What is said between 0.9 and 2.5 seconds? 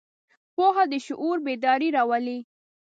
د شعور بیداري راولي.